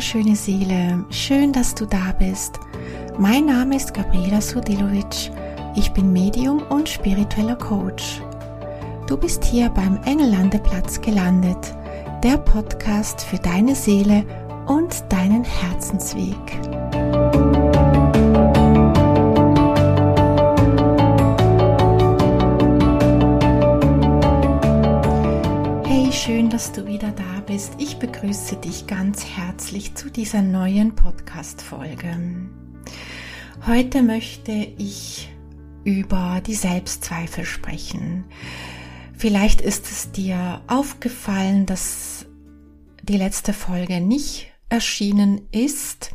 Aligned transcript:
wunderschöne 0.00 0.34
Seele, 0.34 1.04
schön, 1.10 1.52
dass 1.52 1.74
du 1.74 1.84
da 1.84 2.14
bist. 2.18 2.58
Mein 3.18 3.44
Name 3.44 3.76
ist 3.76 3.92
Gabriela 3.92 4.40
Sudilovic. 4.40 5.30
Ich 5.76 5.92
bin 5.92 6.10
Medium 6.10 6.62
und 6.70 6.88
spiritueller 6.88 7.56
Coach. 7.56 8.22
Du 9.06 9.18
bist 9.18 9.44
hier 9.44 9.68
beim 9.68 10.02
Engellandeplatz 10.06 11.02
gelandet, 11.02 11.74
der 12.24 12.38
Podcast 12.38 13.20
für 13.20 13.36
deine 13.36 13.74
Seele 13.74 14.24
und 14.66 15.04
deinen 15.10 15.44
Herzensweg. 15.44 16.34
Hey, 25.84 26.10
schön, 26.10 26.48
dass 26.48 26.72
du 26.72 26.86
wieder 26.86 27.10
da 27.10 27.39
bist. 27.50 27.72
Ich 27.78 27.96
begrüße 27.96 28.58
dich 28.58 28.86
ganz 28.86 29.24
herzlich 29.26 29.96
zu 29.96 30.08
dieser 30.08 30.40
neuen 30.40 30.94
Podcast-Folge. 30.94 32.48
Heute 33.66 34.04
möchte 34.04 34.52
ich 34.52 35.32
über 35.82 36.40
die 36.46 36.54
Selbstzweifel 36.54 37.44
sprechen. 37.44 38.26
Vielleicht 39.18 39.62
ist 39.62 39.90
es 39.90 40.12
dir 40.12 40.60
aufgefallen, 40.68 41.66
dass 41.66 42.24
die 43.02 43.16
letzte 43.16 43.52
Folge 43.52 44.00
nicht 44.00 44.52
erschienen 44.68 45.48
ist. 45.50 46.12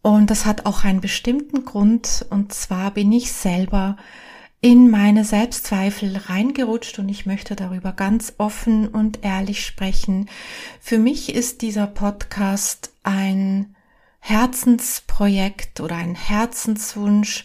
Und 0.00 0.30
das 0.30 0.46
hat 0.46 0.64
auch 0.64 0.84
einen 0.84 1.02
bestimmten 1.02 1.66
Grund. 1.66 2.24
Und 2.30 2.54
zwar 2.54 2.92
bin 2.92 3.12
ich 3.12 3.30
selber 3.30 3.98
in 4.60 4.90
meine 4.90 5.24
Selbstzweifel 5.24 6.16
reingerutscht 6.16 6.98
und 6.98 7.08
ich 7.08 7.24
möchte 7.24 7.56
darüber 7.56 7.92
ganz 7.92 8.34
offen 8.36 8.88
und 8.88 9.24
ehrlich 9.24 9.64
sprechen. 9.64 10.28
Für 10.80 10.98
mich 10.98 11.34
ist 11.34 11.62
dieser 11.62 11.86
Podcast 11.86 12.92
ein 13.02 13.74
Herzensprojekt 14.18 15.80
oder 15.80 15.96
ein 15.96 16.14
Herzenswunsch, 16.14 17.44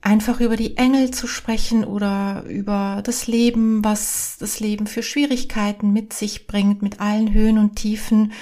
einfach 0.00 0.40
über 0.40 0.56
die 0.56 0.78
Engel 0.78 1.10
zu 1.10 1.26
sprechen 1.26 1.84
oder 1.84 2.44
über 2.44 3.02
das 3.04 3.26
Leben, 3.26 3.84
was 3.84 4.36
das 4.40 4.58
Leben 4.58 4.86
für 4.86 5.02
Schwierigkeiten 5.02 5.92
mit 5.92 6.14
sich 6.14 6.46
bringt, 6.46 6.80
mit 6.80 7.00
allen 7.00 7.32
Höhen 7.32 7.58
und 7.58 7.76
Tiefen. 7.76 8.32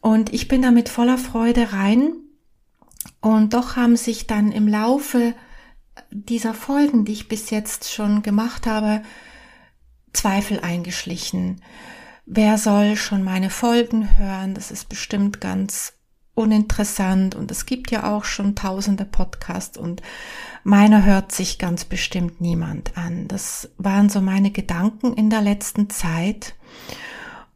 Und 0.00 0.32
ich 0.34 0.48
bin 0.48 0.62
damit 0.62 0.88
voller 0.88 1.16
Freude 1.16 1.72
rein. 1.72 2.12
Und 3.20 3.54
doch 3.54 3.76
haben 3.76 3.96
sich 3.96 4.26
dann 4.26 4.52
im 4.52 4.68
Laufe 4.68 5.34
dieser 6.10 6.54
Folgen, 6.54 7.04
die 7.04 7.12
ich 7.12 7.28
bis 7.28 7.50
jetzt 7.50 7.92
schon 7.92 8.22
gemacht 8.22 8.66
habe, 8.66 9.02
Zweifel 10.12 10.60
eingeschlichen. 10.60 11.62
Wer 12.26 12.58
soll 12.58 12.96
schon 12.96 13.22
meine 13.24 13.50
Folgen 13.50 14.18
hören? 14.18 14.54
Das 14.54 14.70
ist 14.70 14.88
bestimmt 14.88 15.40
ganz 15.40 15.94
uninteressant 16.34 17.34
und 17.34 17.50
es 17.50 17.66
gibt 17.66 17.90
ja 17.90 18.14
auch 18.14 18.24
schon 18.24 18.54
tausende 18.54 19.04
Podcasts 19.04 19.76
und 19.76 20.02
meiner 20.62 21.04
hört 21.04 21.32
sich 21.32 21.58
ganz 21.58 21.84
bestimmt 21.84 22.40
niemand 22.40 22.96
an. 22.96 23.26
Das 23.26 23.70
waren 23.76 24.08
so 24.08 24.20
meine 24.20 24.52
Gedanken 24.52 25.14
in 25.14 25.30
der 25.30 25.42
letzten 25.42 25.90
Zeit. 25.90 26.54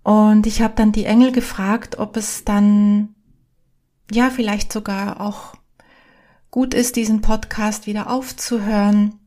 Und 0.03 0.49
ich 0.49 0.63
habe 0.63 0.75
dann 0.75 0.91
die 0.91 1.05
Engel 1.05 1.31
gefragt, 1.31 1.99
ob 1.99 2.17
es 2.17 2.45
dann 2.45 3.15
ja 4.11 4.31
vielleicht 4.31 4.73
sogar 4.73 5.21
auch 5.21 5.55
gut 6.53 6.75
ist, 6.75 6.97
diesen 6.97 7.23
Podcast 7.23 7.87
wieder 7.87 8.09
aufzuhören 8.09 9.19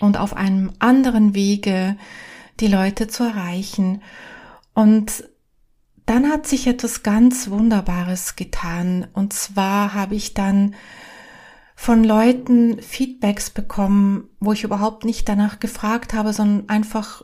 und 0.00 0.16
auf 0.16 0.34
einem 0.34 0.72
anderen 0.80 1.34
Wege 1.34 1.96
die 2.58 2.68
Leute 2.68 3.06
zu 3.06 3.22
erreichen. 3.22 4.02
Und 4.74 5.24
dann 6.06 6.28
hat 6.28 6.46
sich 6.46 6.66
etwas 6.66 7.02
ganz 7.02 7.50
Wunderbares 7.50 8.34
getan. 8.34 9.06
Und 9.12 9.34
zwar 9.34 9.92
habe 9.92 10.14
ich 10.14 10.32
dann 10.32 10.74
von 11.76 12.02
Leuten 12.02 12.80
Feedbacks 12.80 13.50
bekommen, 13.50 14.30
wo 14.40 14.52
ich 14.52 14.64
überhaupt 14.64 15.04
nicht 15.04 15.28
danach 15.28 15.60
gefragt 15.60 16.14
habe, 16.14 16.32
sondern 16.32 16.66
einfach, 16.70 17.22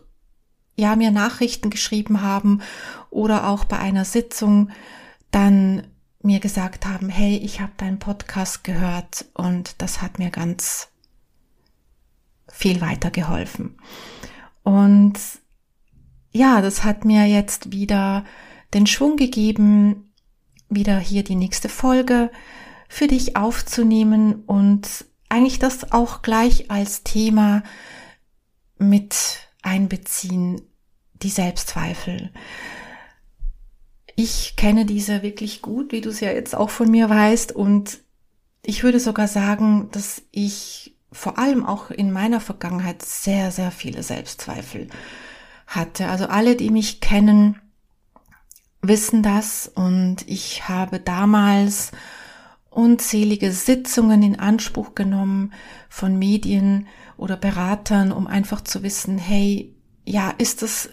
ja, 0.77 0.97
mir 0.97 1.13
Nachrichten 1.13 1.71
geschrieben 1.71 2.21
haben 2.21 2.61
oder 3.09 3.49
auch 3.49 3.65
bei 3.65 3.79
einer 3.79 4.05
Sitzung 4.05 4.69
dann 5.31 5.88
mir 6.21 6.41
gesagt 6.41 6.87
haben, 6.87 7.09
hey, 7.09 7.37
ich 7.37 7.61
habe 7.61 7.73
deinen 7.77 7.99
Podcast 7.99 8.65
gehört 8.65 9.27
und 9.35 9.81
das 9.81 10.03
hat 10.03 10.19
mir 10.19 10.31
ganz 10.31 10.89
viel 12.49 12.81
weitergeholfen. 12.81 13.79
Und 14.63 15.19
ja, 16.33 16.61
das 16.61 16.85
hat 16.85 17.05
mir 17.05 17.27
jetzt 17.27 17.73
wieder 17.73 18.25
den 18.75 18.87
Schwung 18.87 19.17
gegeben, 19.17 20.13
wieder 20.69 20.99
hier 20.99 21.25
die 21.25 21.37
nächste 21.37 21.69
Folge 21.69 22.31
für 22.89 23.07
dich 23.07 23.37
aufzunehmen 23.37 24.43
und 24.47 25.07
eigentlich 25.29 25.59
das 25.59 25.93
auch 25.93 26.23
gleich 26.23 26.71
als 26.71 27.05
Thema 27.05 27.63
mit 28.79 29.49
einbeziehen, 29.63 30.63
die 31.15 31.31
Selbstzweifel. 31.31 32.33
Ich 34.21 34.57
kenne 34.57 34.85
diese 34.85 35.23
wirklich 35.23 35.63
gut, 35.63 35.93
wie 35.93 36.01
du 36.01 36.11
es 36.11 36.19
ja 36.19 36.33
jetzt 36.33 36.57
auch 36.57 36.71
von 36.71 36.91
mir 36.91 37.09
weißt. 37.09 37.53
Und 37.53 38.01
ich 38.65 38.83
würde 38.83 38.99
sogar 38.99 39.29
sagen, 39.29 39.91
dass 39.93 40.23
ich 40.33 40.97
vor 41.13 41.39
allem 41.39 41.65
auch 41.65 41.93
in 41.93 42.11
meiner 42.11 42.41
Vergangenheit 42.41 43.01
sehr, 43.03 43.53
sehr 43.53 43.71
viele 43.71 44.03
Selbstzweifel 44.03 44.89
hatte. 45.69 46.09
Also 46.09 46.27
alle, 46.27 46.57
die 46.57 46.71
mich 46.71 47.01
kennen, 47.01 47.61
wissen 48.83 49.23
das. 49.23 49.71
Und 49.73 50.27
ich 50.27 50.69
habe 50.69 50.99
damals 50.99 51.93
unzählige 52.71 53.53
Sitzungen 53.53 54.25
in 54.25 54.41
Anspruch 54.41 54.97
genommen 54.97 55.53
von 55.89 56.19
Medien 56.19 56.89
oder 57.19 57.37
Beratern, 57.37 58.11
um 58.11 58.27
einfach 58.27 58.63
zu 58.63 58.83
wissen, 58.83 59.17
hey, 59.17 59.77
ja, 60.05 60.31
ist 60.39 60.63
das 60.63 60.89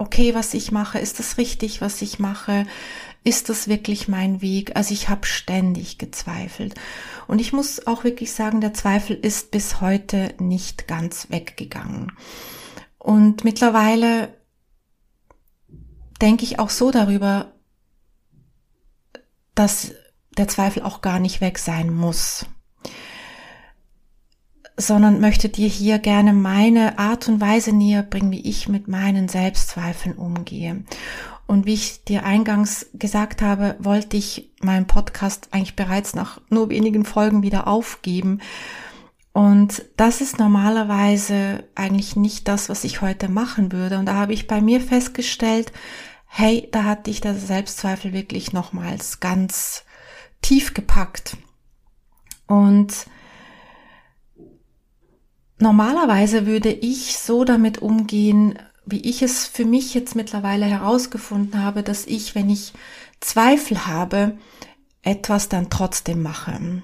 okay, 0.00 0.34
was 0.34 0.54
ich 0.54 0.72
mache? 0.72 0.98
Ist 0.98 1.18
das 1.18 1.36
richtig, 1.36 1.80
was 1.80 2.00
ich 2.00 2.18
mache? 2.18 2.66
Ist 3.22 3.50
das 3.50 3.68
wirklich 3.68 4.08
mein 4.08 4.40
Weg? 4.40 4.74
Also 4.74 4.94
ich 4.94 5.10
habe 5.10 5.26
ständig 5.26 5.98
gezweifelt. 5.98 6.74
Und 7.26 7.38
ich 7.38 7.52
muss 7.52 7.86
auch 7.86 8.02
wirklich 8.02 8.32
sagen, 8.32 8.62
der 8.62 8.72
Zweifel 8.72 9.14
ist 9.14 9.50
bis 9.50 9.82
heute 9.82 10.34
nicht 10.38 10.88
ganz 10.88 11.30
weggegangen. 11.30 12.12
Und 12.98 13.44
mittlerweile 13.44 14.34
denke 16.22 16.44
ich 16.44 16.58
auch 16.58 16.70
so 16.70 16.90
darüber, 16.90 17.52
dass 19.54 19.92
der 20.38 20.48
Zweifel 20.48 20.82
auch 20.82 21.02
gar 21.02 21.18
nicht 21.18 21.42
weg 21.42 21.58
sein 21.58 21.92
muss 21.92 22.46
sondern 24.80 25.20
möchte 25.20 25.48
dir 25.48 25.68
hier 25.68 25.98
gerne 25.98 26.32
meine 26.32 26.98
Art 26.98 27.28
und 27.28 27.40
Weise 27.40 27.72
näher 27.72 28.02
bringen, 28.02 28.30
wie 28.30 28.48
ich 28.48 28.68
mit 28.68 28.88
meinen 28.88 29.28
Selbstzweifeln 29.28 30.16
umgehe. 30.16 30.84
Und 31.46 31.66
wie 31.66 31.74
ich 31.74 32.04
dir 32.04 32.24
eingangs 32.24 32.86
gesagt 32.94 33.42
habe, 33.42 33.76
wollte 33.80 34.16
ich 34.16 34.50
meinen 34.60 34.86
Podcast 34.86 35.48
eigentlich 35.50 35.76
bereits 35.76 36.14
nach 36.14 36.40
nur 36.48 36.70
wenigen 36.70 37.04
Folgen 37.04 37.42
wieder 37.42 37.66
aufgeben. 37.66 38.40
Und 39.32 39.84
das 39.96 40.20
ist 40.20 40.38
normalerweise 40.38 41.64
eigentlich 41.74 42.16
nicht 42.16 42.48
das, 42.48 42.68
was 42.68 42.84
ich 42.84 43.00
heute 43.00 43.28
machen 43.28 43.72
würde. 43.72 43.98
Und 43.98 44.06
da 44.06 44.14
habe 44.14 44.32
ich 44.32 44.46
bei 44.46 44.60
mir 44.60 44.80
festgestellt, 44.80 45.72
hey, 46.26 46.68
da 46.70 46.84
hatte 46.84 47.10
ich 47.10 47.20
das 47.20 47.46
Selbstzweifel 47.46 48.12
wirklich 48.12 48.52
nochmals 48.52 49.18
ganz 49.18 49.84
tief 50.42 50.72
gepackt. 50.72 51.36
Und 52.46 53.06
Normalerweise 55.60 56.46
würde 56.46 56.72
ich 56.72 57.18
so 57.18 57.44
damit 57.44 57.82
umgehen, 57.82 58.58
wie 58.86 59.00
ich 59.00 59.20
es 59.20 59.46
für 59.46 59.66
mich 59.66 59.92
jetzt 59.92 60.16
mittlerweile 60.16 60.64
herausgefunden 60.64 61.62
habe, 61.62 61.82
dass 61.82 62.06
ich, 62.06 62.34
wenn 62.34 62.48
ich 62.48 62.72
Zweifel 63.20 63.86
habe, 63.86 64.38
etwas 65.02 65.50
dann 65.50 65.68
trotzdem 65.68 66.22
mache. 66.22 66.82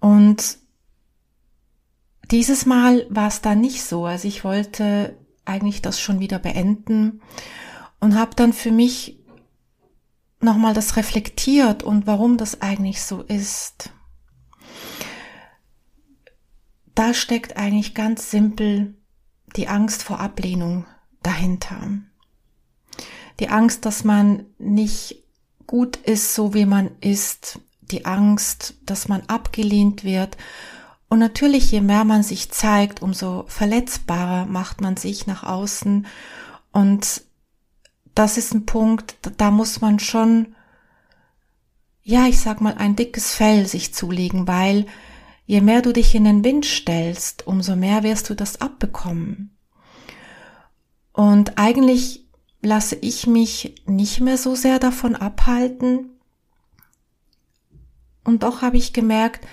Und 0.00 0.56
dieses 2.30 2.64
Mal 2.64 3.04
war 3.10 3.28
es 3.28 3.42
dann 3.42 3.60
nicht 3.60 3.84
so. 3.84 4.06
Also 4.06 4.28
ich 4.28 4.44
wollte 4.44 5.14
eigentlich 5.44 5.82
das 5.82 6.00
schon 6.00 6.20
wieder 6.20 6.38
beenden 6.38 7.20
und 8.00 8.18
habe 8.18 8.34
dann 8.34 8.54
für 8.54 8.72
mich 8.72 9.18
nochmal 10.40 10.72
das 10.72 10.96
reflektiert 10.96 11.82
und 11.82 12.06
warum 12.06 12.38
das 12.38 12.62
eigentlich 12.62 13.02
so 13.02 13.20
ist 13.22 13.90
da 16.98 17.14
steckt 17.14 17.56
eigentlich 17.56 17.94
ganz 17.94 18.28
simpel 18.28 18.96
die 19.54 19.68
Angst 19.68 20.02
vor 20.02 20.18
Ablehnung 20.18 20.84
dahinter. 21.22 21.92
Die 23.38 23.50
Angst, 23.50 23.86
dass 23.86 24.02
man 24.02 24.46
nicht 24.58 25.22
gut 25.68 25.94
ist, 25.96 26.34
so 26.34 26.54
wie 26.54 26.66
man 26.66 26.90
ist. 27.00 27.60
Die 27.82 28.04
Angst, 28.04 28.74
dass 28.84 29.06
man 29.06 29.22
abgelehnt 29.28 30.02
wird. 30.02 30.36
Und 31.08 31.20
natürlich, 31.20 31.70
je 31.70 31.82
mehr 31.82 32.04
man 32.04 32.24
sich 32.24 32.50
zeigt, 32.50 33.00
umso 33.00 33.44
verletzbarer 33.46 34.46
macht 34.46 34.80
man 34.80 34.96
sich 34.96 35.28
nach 35.28 35.44
außen. 35.44 36.04
Und 36.72 37.22
das 38.16 38.38
ist 38.38 38.52
ein 38.52 38.66
Punkt, 38.66 39.16
da 39.36 39.52
muss 39.52 39.80
man 39.80 40.00
schon, 40.00 40.56
ja, 42.02 42.26
ich 42.26 42.40
sag 42.40 42.60
mal, 42.60 42.74
ein 42.74 42.96
dickes 42.96 43.32
Fell 43.34 43.68
sich 43.68 43.94
zulegen, 43.94 44.48
weil 44.48 44.86
je 45.48 45.62
mehr 45.62 45.80
du 45.80 45.94
dich 45.94 46.14
in 46.14 46.24
den 46.24 46.44
Wind 46.44 46.66
stellst, 46.66 47.46
umso 47.46 47.74
mehr 47.74 48.02
wirst 48.02 48.28
du 48.28 48.34
das 48.34 48.60
abbekommen. 48.60 49.56
Und 51.14 51.56
eigentlich 51.56 52.28
lasse 52.60 52.96
ich 52.96 53.26
mich 53.26 53.82
nicht 53.86 54.20
mehr 54.20 54.36
so 54.36 54.54
sehr 54.54 54.78
davon 54.78 55.16
abhalten. 55.16 56.10
Und 58.24 58.42
doch 58.42 58.60
habe 58.60 58.76
ich 58.76 58.92
gemerkt, 58.92 59.46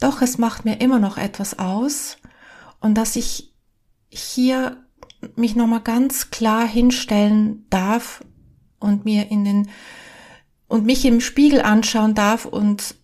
doch, 0.00 0.22
es 0.22 0.38
macht 0.38 0.64
mir 0.64 0.80
immer 0.80 0.98
noch 0.98 1.18
etwas 1.18 1.58
aus 1.58 2.16
und 2.80 2.94
dass 2.94 3.14
ich 3.14 3.52
hier 4.08 4.82
mich 5.36 5.54
nochmal 5.54 5.82
ganz 5.82 6.30
klar 6.30 6.66
hinstellen 6.66 7.66
darf 7.68 8.24
und 8.80 9.04
mir 9.04 9.30
in 9.30 9.44
den 9.44 9.68
und 10.66 10.86
mich 10.86 11.04
im 11.04 11.20
Spiegel 11.20 11.60
anschauen 11.60 12.14
darf 12.14 12.46
und 12.46 12.94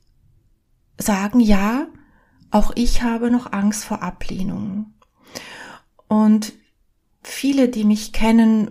sagen, 0.97 1.41
ja, 1.41 1.89
auch 2.51 2.73
ich 2.75 3.03
habe 3.03 3.31
noch 3.31 3.53
Angst 3.53 3.85
vor 3.85 4.03
Ablehnung. 4.03 4.95
Und 6.09 6.53
viele, 7.23 7.69
die 7.69 7.85
mich 7.85 8.13
kennen, 8.13 8.71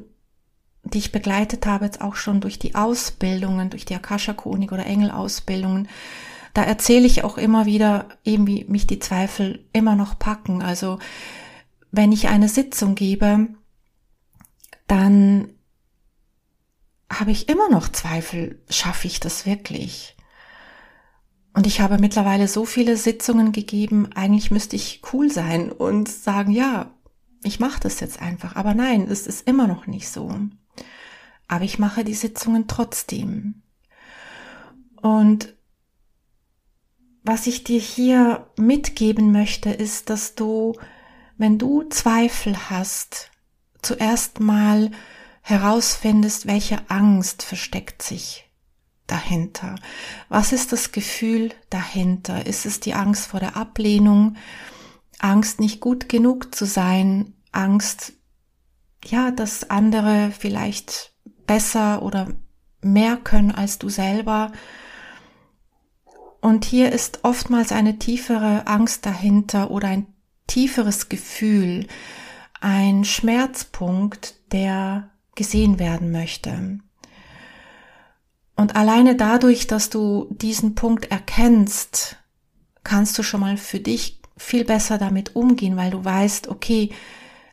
die 0.84 0.98
ich 1.00 1.12
begleitet 1.12 1.66
habe, 1.66 1.86
jetzt 1.86 2.02
auch 2.02 2.16
schon 2.16 2.42
durch 2.42 2.60
die 2.60 2.76
Ausbildungen, 2.76 3.70
durch 3.70 3.86
die 3.86 3.96
Akasha-Chronik 3.96 4.72
oder 4.72 4.86
Engel-Ausbildungen, 4.86 5.88
da 6.54 6.64
erzähle 6.64 7.06
ich 7.06 7.24
auch 7.24 7.38
immer 7.38 7.68
wieder, 7.68 8.08
eben 8.24 8.48
wie 8.48 8.64
mich 8.66 8.88
die 8.88 8.98
Zweifel 8.98 9.64
immer 9.74 9.96
noch 9.96 10.18
packen. 10.18 10.64
Also 10.64 10.98
wenn 11.92 12.12
ich 12.12 12.30
eine 12.30 12.50
Sitzung 12.50 12.96
gebe, 12.96 13.50
dann 14.88 15.50
habe 17.12 17.32
ich 17.32 17.48
immer 17.48 17.70
noch 17.70 17.90
Zweifel, 17.90 18.60
schaffe 18.70 19.08
ich 19.08 19.20
das 19.20 19.46
wirklich? 19.46 20.17
Und 21.58 21.66
ich 21.66 21.82
habe 21.82 21.98
mittlerweile 21.98 22.48
so 22.48 22.66
viele 22.66 22.98
Sitzungen 22.98 23.52
gegeben, 23.52 24.10
eigentlich 24.14 24.52
müsste 24.52 24.76
ich 24.76 25.02
cool 25.12 25.32
sein 25.32 25.72
und 25.72 26.08
sagen, 26.08 26.52
ja, 26.52 26.92
ich 27.44 27.60
mache 27.60 27.80
das 27.80 28.00
jetzt 28.00 28.22
einfach. 28.22 28.56
Aber 28.56 28.76
nein, 28.76 29.08
es 29.10 29.26
ist 29.26 29.48
immer 29.48 29.66
noch 29.66 29.88
nicht 29.88 30.08
so. 30.08 30.40
Aber 31.48 31.64
ich 31.66 31.80
mache 31.80 32.04
die 32.04 32.14
Sitzungen 32.14 32.68
trotzdem. 32.68 33.64
Und 35.02 35.56
was 37.24 37.48
ich 37.48 37.64
dir 37.64 37.80
hier 37.80 38.46
mitgeben 38.56 39.32
möchte, 39.32 39.72
ist, 39.72 40.12
dass 40.12 40.36
du, 40.36 40.76
wenn 41.40 41.58
du 41.58 41.86
Zweifel 41.90 42.70
hast, 42.70 43.32
zuerst 43.82 44.40
mal 44.40 44.92
herausfindest, 45.42 46.46
welche 46.46 46.88
Angst 46.88 47.42
versteckt 47.42 48.04
sich 48.04 48.47
dahinter. 49.08 49.76
Was 50.30 50.52
ist 50.52 50.72
das 50.72 50.92
Gefühl 50.92 51.52
dahinter? 51.70 52.46
Ist 52.46 52.66
es 52.66 52.80
die 52.80 52.94
Angst 52.94 53.28
vor 53.28 53.40
der 53.40 53.56
Ablehnung? 53.56 54.36
Angst, 55.20 55.60
nicht 55.60 55.80
gut 55.80 56.10
genug 56.10 56.54
zu 56.54 56.66
sein? 56.66 57.34
Angst, 57.52 58.14
ja, 59.06 59.32
dass 59.32 59.70
andere 59.70 60.32
vielleicht 60.38 61.14
besser 61.46 62.04
oder 62.04 62.28
mehr 62.82 63.18
können 63.18 63.52
als 63.52 63.80
du 63.80 63.90
selber. 63.90 64.52
Und 66.42 66.66
hier 66.66 66.92
ist 66.92 67.24
oftmals 67.24 67.72
eine 67.72 67.98
tiefere 67.98 68.68
Angst 68.68 69.06
dahinter 69.06 69.72
oder 69.72 69.88
ein 69.88 70.08
tieferes 70.46 71.10
Gefühl, 71.10 71.88
ein 72.62 73.04
Schmerzpunkt, 73.04 74.36
der 74.52 75.10
gesehen 75.36 75.80
werden 75.80 76.12
möchte. 76.12 76.80
Und 78.58 78.76
alleine 78.76 79.16
dadurch, 79.16 79.68
dass 79.68 79.90
du 79.92 80.28
diesen 80.32 80.74
Punkt 80.74 81.12
erkennst, 81.12 82.18
kannst 82.84 83.18
du 83.18 83.24
schon 83.24 83.40
mal 83.40 83.56
für 83.56 83.80
dich 83.80 84.20
viel 84.36 84.66
besser 84.66 84.98
damit 84.98 85.36
umgehen, 85.36 85.78
weil 85.78 85.92
du 85.92 86.04
weißt, 86.04 86.48
okay, 86.48 86.92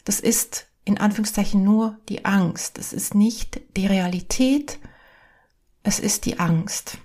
das 0.05 0.19
ist 0.19 0.67
in 0.85 0.99
Anführungszeichen 0.99 1.63
nur 1.63 1.99
die 2.09 2.25
Angst. 2.25 2.79
Es 2.79 2.93
ist 2.93 3.15
nicht 3.15 3.61
die 3.77 3.87
Realität, 3.87 4.79
es 5.83 6.01
ist 6.01 6.25
die 6.25 6.39
Angst. 6.39 6.99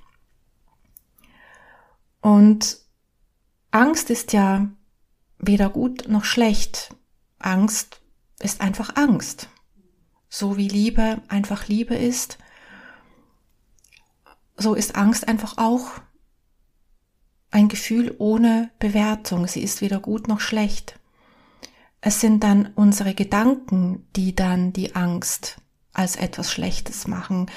Und 2.22 2.80
Angst 3.72 4.10
ist 4.10 4.32
ja 4.32 4.70
weder 5.40 5.70
gut 5.70 6.08
noch 6.08 6.24
schlecht. 6.24 6.96
Angst 7.38 8.00
ist 8.40 8.62
einfach 8.62 8.96
Angst. 8.96 9.50
So 10.30 10.56
wie 10.56 10.70
Liebe 10.70 11.22
einfach 11.28 11.68
Liebe 11.68 11.96
ist, 11.96 12.38
so 14.60 14.74
ist 14.74 14.96
Angst 14.96 15.28
einfach 15.28 15.58
auch 15.58 15.90
ein 17.52 17.68
Gefühl 17.68 18.16
ohne 18.20 18.70
Bewertung. 18.80 19.48
Sie 19.48 19.64
ist 19.64 19.82
weder 19.82 20.00
gut 20.00 20.28
noch 20.28 20.40
schlecht. 20.40 21.00
Es 22.02 22.22
sind 22.22 22.44
dann 22.44 22.72
unsere 22.76 23.14
Gedanken, 23.14 24.08
die 24.16 24.36
dann 24.36 24.72
die 24.72 24.96
Angst 24.96 25.58
als 25.94 26.16
etwas 26.16 26.52
Schlechtes 26.52 27.08
machen 27.08 27.50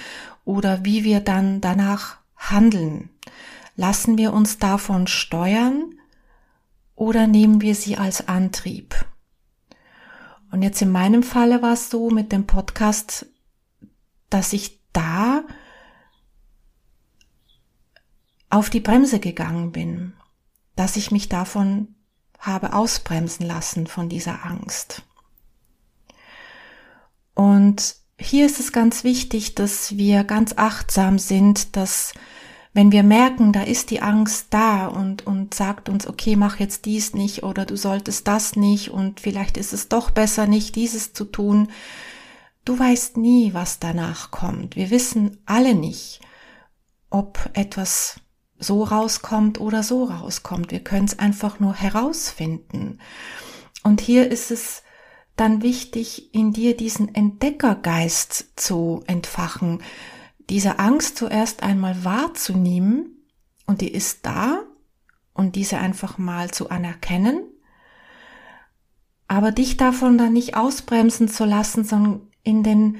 oder 0.44 0.84
wie 0.84 1.04
wir 1.04 1.20
dann 1.20 1.60
danach 1.60 2.18
handeln. 2.36 3.10
Lassen 3.76 4.18
wir 4.18 4.32
uns 4.32 4.58
davon 4.58 5.06
steuern 5.06 5.94
oder 6.94 7.26
nehmen 7.26 7.60
wir 7.60 7.74
sie 7.74 7.96
als 7.96 8.28
Antrieb? 8.28 8.94
Und 10.50 10.62
jetzt 10.62 10.82
in 10.82 10.90
meinem 10.90 11.22
Falle 11.22 11.62
war 11.62 11.72
es 11.72 11.88
so 11.88 12.10
mit 12.10 12.32
dem 12.32 12.46
Podcast, 12.46 13.26
dass 14.28 14.52
ich 14.52 14.80
da 14.92 15.44
auf 18.52 18.68
die 18.68 18.80
Bremse 18.80 19.18
gegangen 19.18 19.72
bin, 19.72 20.12
dass 20.76 20.96
ich 20.96 21.10
mich 21.10 21.28
davon 21.28 21.94
habe 22.38 22.74
ausbremsen 22.74 23.46
lassen 23.46 23.86
von 23.86 24.10
dieser 24.10 24.44
Angst. 24.44 25.02
Und 27.34 27.96
hier 28.18 28.44
ist 28.44 28.60
es 28.60 28.72
ganz 28.72 29.04
wichtig, 29.04 29.54
dass 29.54 29.96
wir 29.96 30.24
ganz 30.24 30.54
achtsam 30.56 31.18
sind, 31.18 31.76
dass 31.76 32.12
wenn 32.74 32.92
wir 32.92 33.02
merken, 33.02 33.52
da 33.52 33.62
ist 33.62 33.90
die 33.90 34.02
Angst 34.02 34.48
da 34.50 34.86
und, 34.86 35.26
und 35.26 35.54
sagt 35.54 35.88
uns, 35.88 36.06
okay, 36.06 36.36
mach 36.36 36.58
jetzt 36.58 36.84
dies 36.84 37.14
nicht 37.14 37.44
oder 37.44 37.64
du 37.64 37.76
solltest 37.76 38.28
das 38.28 38.54
nicht 38.56 38.90
und 38.90 39.20
vielleicht 39.20 39.56
ist 39.56 39.72
es 39.72 39.88
doch 39.88 40.10
besser 40.10 40.46
nicht, 40.46 40.76
dieses 40.76 41.14
zu 41.14 41.24
tun. 41.24 41.68
Du 42.66 42.78
weißt 42.78 43.16
nie, 43.16 43.54
was 43.54 43.78
danach 43.78 44.30
kommt. 44.30 44.76
Wir 44.76 44.90
wissen 44.90 45.38
alle 45.46 45.74
nicht, 45.74 46.20
ob 47.08 47.50
etwas 47.54 48.21
so 48.62 48.84
rauskommt 48.84 49.60
oder 49.60 49.82
so 49.82 50.04
rauskommt. 50.04 50.70
Wir 50.70 50.80
können 50.80 51.06
es 51.06 51.18
einfach 51.18 51.60
nur 51.60 51.74
herausfinden. 51.74 52.98
Und 53.82 54.00
hier 54.00 54.30
ist 54.30 54.50
es 54.50 54.82
dann 55.36 55.62
wichtig, 55.62 56.34
in 56.34 56.52
dir 56.52 56.76
diesen 56.76 57.14
Entdeckergeist 57.14 58.52
zu 58.56 59.02
entfachen, 59.06 59.82
diese 60.50 60.78
Angst 60.78 61.16
zuerst 61.16 61.62
einmal 61.62 62.04
wahrzunehmen 62.04 63.26
und 63.66 63.80
die 63.80 63.92
ist 63.92 64.26
da 64.26 64.62
und 65.32 65.56
diese 65.56 65.78
einfach 65.78 66.18
mal 66.18 66.50
zu 66.50 66.70
anerkennen, 66.70 67.42
aber 69.26 69.50
dich 69.50 69.76
davon 69.76 70.18
dann 70.18 70.34
nicht 70.34 70.56
ausbremsen 70.56 71.28
zu 71.28 71.44
lassen, 71.44 71.84
sondern 71.84 72.28
in 72.42 72.62
den, 72.62 72.98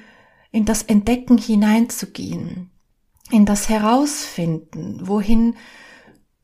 in 0.51 0.65
das 0.65 0.83
Entdecken 0.83 1.37
hineinzugehen 1.37 2.72
in 3.31 3.47
das 3.47 3.69
Herausfinden, 3.69 5.07
wohin 5.07 5.57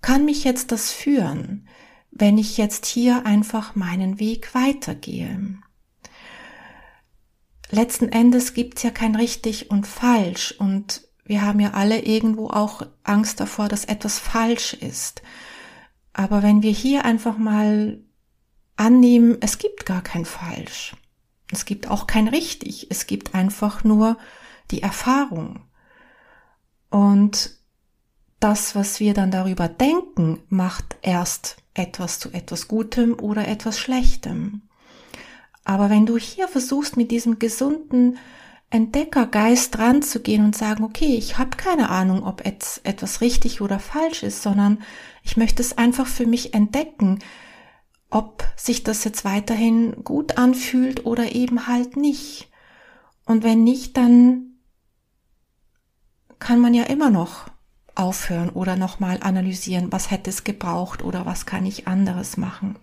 kann 0.01 0.25
mich 0.25 0.45
jetzt 0.45 0.73
das 0.73 0.91
führen, 0.93 1.69
wenn 2.11 2.39
ich 2.39 2.57
jetzt 2.57 2.87
hier 2.87 3.27
einfach 3.27 3.75
meinen 3.75 4.19
Weg 4.19 4.55
weitergehe. 4.55 5.59
Letzten 7.71 8.09
Endes 8.09 8.55
gibt's 8.55 8.83
ja 8.83 8.91
kein 8.91 9.15
richtig 9.15 9.71
und 9.71 9.87
falsch 9.87 10.55
und 10.59 11.03
wir 11.25 11.43
haben 11.43 11.61
ja 11.61 11.73
alle 11.73 12.01
irgendwo 12.01 12.49
auch 12.49 12.87
Angst 13.05 13.41
davor, 13.41 13.69
dass 13.69 13.85
etwas 13.85 14.19
falsch 14.19 14.73
ist. 14.73 15.21
Aber 16.15 16.43
wenn 16.43 16.63
wir 16.63 16.71
hier 16.73 17.05
einfach 17.05 17.37
mal 17.37 18.01
annehmen, 18.77 19.37
es 19.41 19.59
gibt 19.59 19.85
gar 19.85 20.01
kein 20.01 20.25
falsch. 20.25 20.97
Es 21.53 21.67
gibt 21.67 21.89
auch 21.89 22.07
kein 22.07 22.29
richtig. 22.29 22.91
Es 22.91 23.07
gibt 23.07 23.35
einfach 23.35 23.85
nur 23.85 24.17
die 24.71 24.83
Erfahrung. 24.83 25.68
Und 26.91 27.59
das, 28.41 28.75
was 28.75 29.01
wir 29.01 29.15
dann 29.15 29.31
darüber 29.31 29.69
denken, 29.69 30.41
macht 30.49 30.97
erst 31.03 31.57
etwas 31.75 32.19
zu 32.19 32.33
etwas 32.33 32.69
Gutem 32.69 33.19
oder 33.19 33.49
etwas 33.49 33.79
Schlechtem. 33.79 34.63
Aber 35.65 35.91
wenn 35.91 36.07
du 36.07 36.17
hier 36.17 36.49
versuchst, 36.49 36.97
mit 36.97 37.11
diesem 37.11 37.39
gesunden 37.39 38.19
Entdeckergeist 38.71 39.79
ranzugehen 39.79 40.45
und 40.45 40.57
sagen, 40.57 40.85
okay, 40.85 41.15
ich 41.17 41.39
habe 41.39 41.57
keine 41.57 41.89
Ahnung, 41.91 42.23
ob 42.23 42.45
etwas 42.45 43.21
richtig 43.21 43.61
oder 43.61 43.79
falsch 43.79 44.23
ist, 44.23 44.43
sondern 44.43 44.83
ich 45.23 45.37
möchte 45.37 45.63
es 45.63 45.77
einfach 45.77 46.07
für 46.07 46.27
mich 46.27 46.55
entdecken, 46.55 47.19
ob 48.11 48.45
sich 48.57 48.83
das 48.83 49.05
jetzt 49.05 49.25
weiterhin 49.25 50.05
gut 50.05 50.39
anfühlt 50.39 51.07
oder 51.07 51.35
eben 51.35 51.67
halt 51.67 51.97
nicht. 51.97 52.51
Und 53.27 53.43
wenn 53.43 53.65
nicht, 53.65 53.97
dann 53.97 54.48
kann 56.39 56.61
man 56.61 56.75
ja 56.75 56.85
immer 56.85 57.11
noch 57.11 57.47
aufhören 57.95 58.51
oder 58.51 58.77
nochmal 58.77 59.19
analysieren, 59.23 59.91
was 59.91 60.11
hätte 60.11 60.31
es 60.31 60.45
gebraucht 60.45 61.03
oder 61.03 61.27
was 61.27 61.47
kann 61.47 61.67
ich 61.67 61.89
anderes 61.89 62.37
machen. 62.37 62.77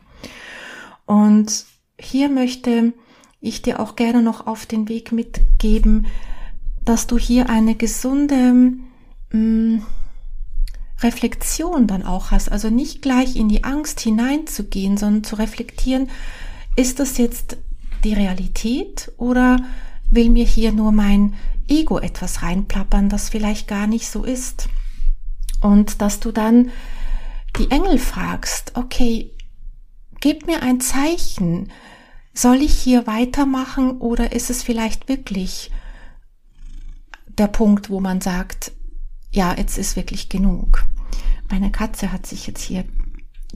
Und 1.05 1.65
hier 1.97 2.29
möchte 2.29 2.93
ich 3.39 3.62
dir 3.62 3.79
auch 3.79 3.95
gerne 3.95 4.21
noch 4.21 4.47
auf 4.47 4.65
den 4.65 4.89
Weg 4.89 5.12
mitgeben, 5.12 6.07
dass 6.83 7.07
du 7.07 7.17
hier 7.17 7.50
eine 7.50 7.75
gesunde 7.75 8.53
mh, 9.31 9.38
mm, 9.39 9.83
Reflexion 11.01 11.88
dann 11.88 12.03
auch 12.03 12.31
hast. 12.31 12.51
Also 12.51 12.69
nicht 12.69 13.01
gleich 13.01 13.35
in 13.35 13.50
die 13.50 13.63
Angst 13.63 14.00
hineinzugehen, 14.00 14.97
sondern 14.97 15.24
zu 15.24 15.35
reflektieren, 15.35 16.09
ist 16.75 17.00
das 17.00 17.17
jetzt 17.17 17.57
die 18.03 18.13
Realität 18.13 19.12
oder 19.17 19.57
will 20.15 20.29
mir 20.29 20.45
hier 20.45 20.72
nur 20.72 20.91
mein 20.91 21.36
Ego 21.67 22.00
etwas 22.00 22.41
reinplappern, 22.41 23.10
das 23.10 23.29
vielleicht 23.29 23.67
gar 23.67 23.88
nicht 23.88 24.07
so 24.07 24.24
ist? 24.24 24.69
Und 25.62 26.01
dass 26.01 26.19
du 26.19 26.31
dann 26.31 26.72
die 27.57 27.72
Engel 27.72 27.98
fragst, 27.98 28.74
okay, 28.75 29.31
gib 30.19 30.48
mir 30.48 30.62
ein 30.62 30.81
Zeichen, 30.81 31.72
soll 32.34 32.57
ich 32.57 32.74
hier 32.74 33.07
weitermachen 33.07 33.98
oder 34.00 34.34
ist 34.34 34.50
es 34.50 34.62
vielleicht 34.62 35.07
wirklich 35.07 35.72
der 37.38 37.48
Punkt, 37.48 37.89
wo 37.89 38.00
man 38.00 38.22
sagt, 38.22 38.72
ja, 39.31 39.55
jetzt 39.57 39.77
ist 39.77 39.95
wirklich 39.95 40.29
genug. 40.29 40.86
Meine 41.50 41.72
Katze 41.72 42.12
hat 42.12 42.25
sich 42.25 42.48
jetzt 42.48 42.62
hier 42.62 42.86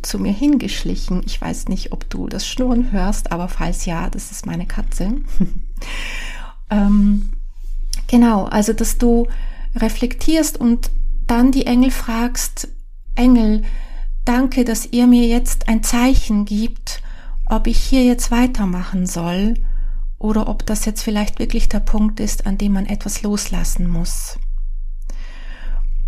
zu 0.02 0.20
mir 0.20 0.32
hingeschlichen. 0.32 1.24
Ich 1.26 1.40
weiß 1.42 1.68
nicht, 1.68 1.92
ob 1.92 2.10
du 2.10 2.28
das 2.28 2.48
Schnurren 2.48 2.92
hörst, 2.92 3.32
aber 3.32 3.50
falls 3.50 3.86
ja, 3.86 4.10
das 4.10 4.32
ist 4.32 4.46
meine 4.46 4.66
Katze. 4.66 5.22
Ähm, 6.70 7.32
genau, 8.08 8.46
also 8.46 8.74
dass 8.74 8.98
du 8.98 9.28
reflektierst 9.76 10.58
und 10.58 10.92
dann 11.28 11.52
die 11.52 11.66
Engel 11.66 11.92
fragst, 11.92 12.70
Engel, 13.16 13.64
danke, 14.26 14.64
dass 14.64 14.88
ihr 14.88 15.08
mir 15.08 15.28
jetzt 15.28 15.68
ein 15.68 15.84
Zeichen 15.84 16.46
gibt, 16.46 17.02
ob 17.46 17.68
ich 17.68 17.78
hier 17.78 18.04
jetzt 18.04 18.32
weitermachen 18.32 19.06
soll 19.06 19.56
oder 20.18 20.48
ob 20.48 20.66
das 20.66 20.86
jetzt 20.86 21.02
vielleicht 21.02 21.40
wirklich 21.40 21.70
der 21.70 21.80
Punkt 21.80 22.20
ist, 22.20 22.46
an 22.46 22.58
dem 22.58 22.74
man 22.74 22.86
etwas 22.86 23.22
loslassen 23.22 23.88
muss. 23.88 24.38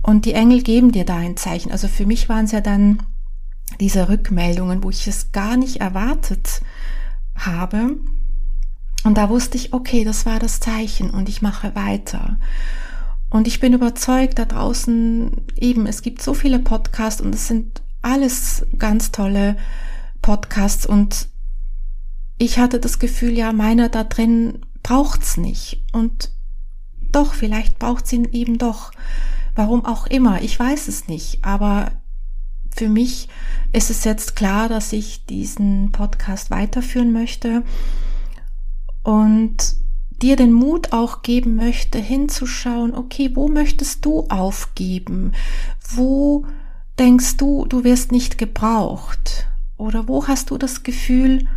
Und 0.03 0.25
die 0.25 0.33
Engel 0.33 0.63
geben 0.63 0.91
dir 0.91 1.05
da 1.05 1.17
ein 1.17 1.37
Zeichen. 1.37 1.71
Also 1.71 1.87
für 1.87 2.05
mich 2.05 2.27
waren 2.27 2.45
es 2.45 2.51
ja 2.51 2.61
dann 2.61 3.03
diese 3.79 4.09
Rückmeldungen, 4.09 4.83
wo 4.83 4.89
ich 4.89 5.07
es 5.07 5.31
gar 5.31 5.57
nicht 5.57 5.77
erwartet 5.77 6.61
habe. 7.35 7.97
Und 9.03 9.17
da 9.17 9.29
wusste 9.29 9.57
ich, 9.57 9.73
okay, 9.73 10.03
das 10.03 10.25
war 10.25 10.39
das 10.39 10.59
Zeichen 10.59 11.09
und 11.09 11.27
ich 11.27 11.41
mache 11.41 11.75
weiter. 11.75 12.37
Und 13.29 13.47
ich 13.47 13.59
bin 13.59 13.73
überzeugt, 13.73 14.37
da 14.37 14.45
draußen 14.45 15.31
eben, 15.55 15.87
es 15.87 16.01
gibt 16.01 16.21
so 16.21 16.33
viele 16.33 16.59
Podcasts 16.59 17.21
und 17.21 17.33
es 17.33 17.47
sind 17.47 17.81
alles 18.01 18.65
ganz 18.77 19.11
tolle 19.11 19.57
Podcasts 20.21 20.85
und 20.85 21.29
ich 22.37 22.59
hatte 22.59 22.79
das 22.79 22.99
Gefühl, 22.99 23.37
ja, 23.37 23.53
meiner 23.53 23.89
da 23.89 24.03
drin 24.03 24.59
braucht's 24.83 25.37
nicht. 25.37 25.83
Und 25.93 26.31
doch, 27.11 27.33
vielleicht 27.33 27.79
braucht's 27.79 28.11
ihn 28.11 28.25
eben 28.25 28.57
doch. 28.57 28.91
Warum 29.55 29.85
auch 29.85 30.07
immer, 30.07 30.41
ich 30.41 30.59
weiß 30.59 30.87
es 30.87 31.07
nicht. 31.07 31.43
Aber 31.43 31.91
für 32.75 32.89
mich 32.89 33.27
ist 33.73 33.89
es 33.89 34.03
jetzt 34.03 34.35
klar, 34.35 34.69
dass 34.69 34.91
ich 34.91 35.25
diesen 35.25 35.91
Podcast 35.91 36.49
weiterführen 36.49 37.11
möchte 37.11 37.63
und 39.03 39.75
dir 40.21 40.35
den 40.35 40.53
Mut 40.53 40.93
auch 40.93 41.21
geben 41.23 41.55
möchte, 41.55 41.97
hinzuschauen, 41.97 42.93
okay, 42.93 43.31
wo 43.33 43.47
möchtest 43.47 44.05
du 44.05 44.27
aufgeben? 44.29 45.33
Wo 45.89 46.45
denkst 46.99 47.37
du, 47.37 47.65
du 47.65 47.83
wirst 47.83 48.11
nicht 48.11 48.37
gebraucht? 48.37 49.47
Oder 49.77 50.07
wo 50.07 50.27
hast 50.27 50.51
du 50.51 50.57
das 50.57 50.83
Gefühl, 50.83 51.47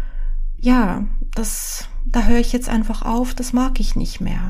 ja, 0.58 1.04
das, 1.34 1.88
da 2.06 2.22
höre 2.24 2.38
ich 2.38 2.52
jetzt 2.52 2.70
einfach 2.70 3.02
auf, 3.02 3.34
das 3.34 3.52
mag 3.52 3.80
ich 3.80 3.96
nicht 3.96 4.20
mehr. 4.20 4.48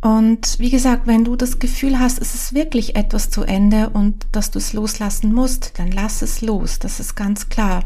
Und 0.00 0.60
wie 0.60 0.70
gesagt, 0.70 1.08
wenn 1.08 1.24
du 1.24 1.34
das 1.34 1.58
Gefühl 1.58 1.98
hast, 1.98 2.20
es 2.20 2.32
ist 2.34 2.54
wirklich 2.54 2.94
etwas 2.94 3.30
zu 3.30 3.42
Ende 3.42 3.90
und 3.90 4.26
dass 4.30 4.52
du 4.52 4.58
es 4.58 4.72
loslassen 4.72 5.32
musst, 5.32 5.72
dann 5.78 5.90
lass 5.90 6.22
es 6.22 6.40
los. 6.40 6.78
Das 6.78 7.00
ist 7.00 7.16
ganz 7.16 7.48
klar. 7.48 7.82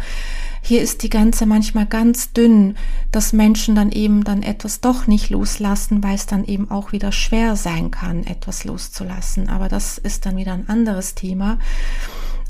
Hier 0.61 0.83
ist 0.83 1.03
die 1.03 1.09
Grenze 1.09 1.47
manchmal 1.47 1.87
ganz 1.87 2.33
dünn, 2.33 2.77
dass 3.11 3.33
Menschen 3.33 3.75
dann 3.75 3.91
eben 3.91 4.25
dann 4.25 4.43
etwas 4.43 4.81
doch 4.81 5.07
nicht 5.07 5.31
loslassen, 5.31 6.05
weil 6.05 6.15
es 6.15 6.27
dann 6.27 6.45
eben 6.45 6.71
auch 6.71 6.93
wieder 6.93 7.13
schwer 7.13 7.57
sein 7.57 7.91
kann, 7.91 8.25
etwas 8.25 8.65
loszulassen. 8.65 9.49
Aber 9.49 9.69
das 9.69 9.97
ist 9.97 10.27
dann 10.27 10.37
wieder 10.37 10.53
ein 10.53 10.69
anderes 10.69 11.15
Thema. 11.15 11.59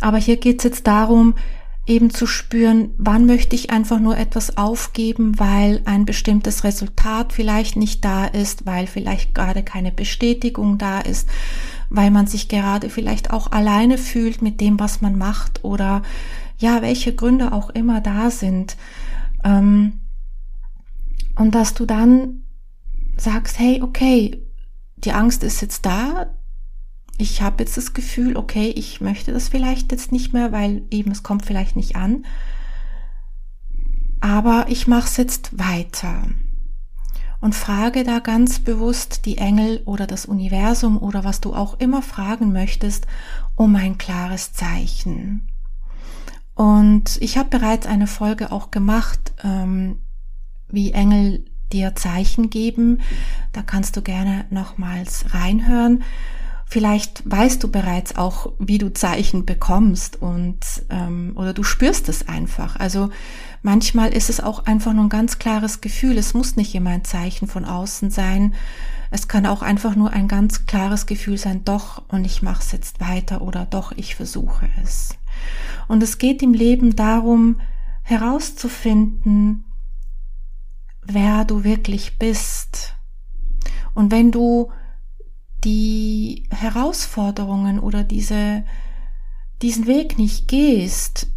Aber 0.00 0.19
hier 0.19 0.38
geht 0.38 0.59
es 0.59 0.64
jetzt 0.64 0.87
darum, 0.88 1.35
eben 1.87 2.11
zu 2.11 2.27
spüren, 2.27 2.91
wann 2.97 3.27
möchte 3.27 3.57
ich 3.57 3.71
einfach 3.71 3.99
nur 3.99 4.17
etwas 4.17 4.57
aufgeben, 4.57 5.39
weil 5.39 5.83
ein 5.85 6.05
bestimmtes 6.05 6.62
Resultat 6.62 7.33
vielleicht 7.33 7.77
nicht 7.77 8.05
da 8.05 8.25
ist, 8.25 8.67
weil 8.67 8.87
vielleicht 8.87 9.35
gerade 9.35 9.65
keine 9.65 9.91
Bestätigung 9.91 10.79
da 10.79 11.01
ist, 11.01 11.29
weil 11.91 12.11
man 12.11 12.29
sich 12.29 12.49
gerade 12.49 12.89
vielleicht 12.89 13.33
auch 13.33 13.51
alleine 13.51 13.99
fühlt 13.99 14.43
mit 14.43 14.61
dem, 14.61 14.79
was 14.79 15.01
man 15.01 15.19
macht 15.19 15.65
oder 15.65 16.03
ja, 16.59 16.83
welche 16.83 17.15
Gründe 17.15 17.53
auch 17.53 17.71
immer 17.71 18.01
da 18.01 18.31
sind. 18.31 18.77
Ähm, 19.43 20.01
und 21.35 21.55
dass 21.55 21.75
du 21.75 21.85
dann 21.85 22.45
sagst, 23.17 23.59
hey, 23.59 23.83
okay, 23.83 24.47
die 24.97 25.12
Angst 25.12 25.43
ist 25.43 25.61
jetzt 25.61 25.85
da, 25.85 26.33
ich 27.19 27.42
habe 27.42 27.62
jetzt 27.62 27.76
das 27.76 27.92
Gefühl, 27.92 28.37
okay, 28.37 28.73
ich 28.76 29.00
möchte 29.00 29.33
das 29.33 29.49
vielleicht 29.49 29.92
jetzt 29.92 30.12
nicht 30.12 30.33
mehr, 30.33 30.52
weil 30.52 30.83
eben 30.90 31.11
es 31.11 31.23
kommt 31.23 31.45
vielleicht 31.45 31.76
nicht 31.76 31.97
an. 31.97 32.25
Aber 34.21 34.66
ich 34.69 34.87
mache 34.87 35.09
es 35.09 35.16
jetzt 35.16 35.59
weiter 35.59 36.25
und 37.40 37.57
frage 37.57 38.04
da 38.04 38.21
ganz 38.21 38.61
bewusst 38.61 39.26
die 39.26 39.37
Engel 39.37 39.83
oder 39.85 40.07
das 40.07 40.26
Universum 40.26 40.97
oder 40.97 41.25
was 41.25 41.40
du 41.40 41.54
auch 41.54 41.78
immer 41.81 42.00
fragen 42.00 42.52
möchtest 42.52 43.07
um 43.57 43.75
ein 43.75 43.99
klares 43.99 44.52
Zeichen. 44.52 45.49
Und 46.54 47.19
ich 47.21 47.37
habe 47.38 47.49
bereits 47.50 47.87
eine 47.87 48.07
Folge 48.07 48.52
auch 48.52 48.71
gemacht, 48.71 49.33
ähm, 49.42 50.00
wie 50.69 50.92
Engel 50.92 51.45
dir 51.73 51.97
Zeichen 51.97 52.49
geben. 52.50 53.00
Da 53.52 53.62
kannst 53.62 53.97
du 53.97 54.02
gerne 54.02 54.45
nochmals 54.50 55.35
reinhören. 55.35 56.04
Vielleicht 56.73 57.31
weißt 57.31 57.62
du 57.62 57.71
bereits 57.71 58.17
auch, 58.17 58.50
wie 58.59 58.79
du 58.79 58.91
Zeichen 58.95 59.45
bekommst 59.45 60.23
und 60.23 60.57
ähm, 60.88 61.33
oder 61.35 61.52
du 61.52 61.64
spürst 61.64 62.09
es 62.09 62.26
einfach. 62.29 62.76
Also 62.76 63.11
manchmal 63.61 64.14
ist 64.14 64.31
es 64.31 64.41
auch 64.41 64.64
einfach 64.64 64.95
nur 64.95 65.05
ein 65.05 65.11
ganz 65.11 65.38
klares 65.38 65.83
Gefühl. 65.83 66.17
Es 66.17 66.33
muss 66.33 66.57
nicht 66.57 66.75
immer 66.75 66.88
ein 66.88 67.05
Zeichen 67.05 67.47
von 67.47 67.67
außen 67.67 68.11
sein. 68.11 68.55
Es 69.11 69.29
kann 69.29 69.45
auch 69.45 69.61
einfach 69.61 69.97
nur 69.97 70.14
ein 70.14 70.29
ganz 70.29 70.64
klares 70.64 71.05
Gefühl 71.05 71.37
sein, 71.37 71.62
doch 71.62 72.09
und 72.09 72.25
ich 72.25 72.41
mache 72.41 72.62
es 72.62 72.73
jetzt 72.73 73.00
weiter 73.00 73.43
oder 73.43 73.67
doch 73.67 73.93
ich 73.93 74.14
versuche 74.14 74.67
es. 74.83 75.19
Und 75.88 76.02
es 76.02 76.17
geht 76.17 76.41
im 76.41 76.55
Leben 76.55 76.97
darum, 76.97 77.61
herauszufinden, 78.00 79.67
wer 81.02 81.45
du 81.45 81.64
wirklich 81.64 82.19
bist. 82.19 82.95
Und 83.93 84.11
wenn 84.11 84.31
du 84.31 84.73
die 85.64 86.49
Herausforderungen 86.50 87.78
oder 87.78 88.04
diese, 88.04 88.64
diesen 89.62 89.87
Weg 89.87 90.19
nicht 90.19 90.49
gehst, 90.49 91.28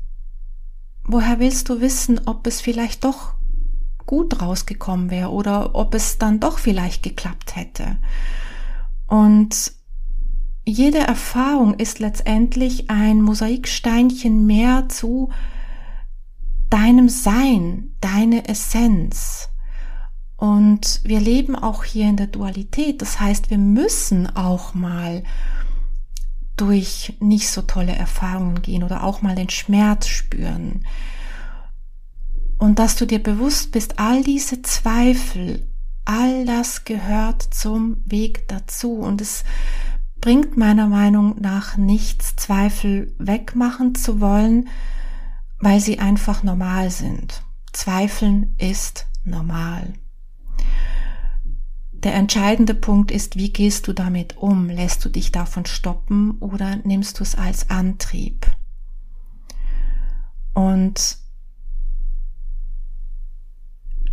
woher 1.04 1.40
willst 1.40 1.70
du 1.70 1.82
wissen, 1.82 2.22
ob 2.26 2.48
es 2.48 2.62
vielleicht 2.62 3.04
doch 3.04 3.34
gut 4.06 4.42
rausgekommen 4.42 5.10
wäre 5.10 5.30
oder 5.32 5.76
ob 5.76 5.94
es 5.94 6.18
dann 6.18 6.40
doch 6.40 6.58
vielleicht 6.60 7.04
geklappt 7.04 7.56
hätte? 7.56 7.98
Und 9.08 9.74
jede 10.66 11.00
Erfahrung 11.00 11.76
ist 11.76 12.00
letztendlich 12.00 12.90
ein 12.90 13.22
Mosaiksteinchen 13.22 14.46
mehr 14.46 14.90
zu 14.90 15.30
deinem 16.72 17.08
Sein, 17.08 17.96
deine 18.02 18.48
Essenz. 18.48 19.50
Und 20.46 21.02
wir 21.04 21.20
leben 21.20 21.56
auch 21.56 21.84
hier 21.84 22.08
in 22.08 22.18
der 22.18 22.28
Dualität. 22.28 23.02
Das 23.02 23.20
heißt, 23.20 23.50
wir 23.50 23.58
müssen 23.58 24.28
auch 24.36 24.76
mal 24.76 25.24
durch 26.56 27.18
nicht 27.20 27.50
so 27.50 27.64
tolle 27.64 27.96
Erfahrungen 27.96 28.62
gehen 28.62 28.84
oder 28.84 29.04
auch 29.04 29.24
mal 29.24 29.34
den 29.34 29.50
Schmerz 29.50 30.06
spüren. 30.06 30.86
Und 32.60 32.78
dass 32.78 32.96
du 32.96 33.08
dir 33.08 33.24
bewusst 33.24 33.72
bist, 33.72 33.98
all 33.98 34.24
diese 34.24 34.62
Zweifel, 34.62 35.68
all 36.06 36.46
das 36.46 36.86
gehört 36.86 37.42
zum 37.42 37.98
Weg 38.06 38.48
dazu. 38.48 39.00
Und 39.00 39.22
es 39.22 39.46
bringt 40.22 40.58
meiner 40.58 40.86
Meinung 40.86 41.42
nach 41.42 41.76
nichts, 41.76 42.36
Zweifel 42.36 43.16
wegmachen 43.18 43.96
zu 43.96 44.22
wollen, 44.22 44.70
weil 45.58 45.80
sie 45.80 45.98
einfach 45.98 46.44
normal 46.44 46.92
sind. 46.92 47.42
Zweifeln 47.74 48.54
ist 48.60 49.08
normal. 49.24 49.96
Der 52.06 52.14
entscheidende 52.14 52.76
Punkt 52.76 53.10
ist, 53.10 53.36
wie 53.36 53.52
gehst 53.52 53.88
du 53.88 53.94
damit 53.94 54.38
um? 54.38 54.70
Lässt 54.70 55.04
du 55.04 55.10
dich 55.10 55.32
davon 55.32 55.66
stoppen 55.66 56.38
oder 56.40 56.76
nimmst 56.76 57.20
du 57.20 57.24
es 57.24 57.34
als 57.34 57.72
Antrieb? 57.72 58.46
Und 60.54 61.18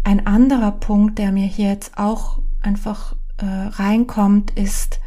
ein 0.05 0.27
anderer 0.27 0.73
Punkt, 0.73 1.19
der 1.19 1.33
mir 1.33 1.47
hier 1.47 1.69
jetzt 1.69 1.99
auch 1.99 2.41
einfach 2.63 3.15
äh, 3.37 3.45
reinkommt, 3.45 4.53
ist, 4.53 4.99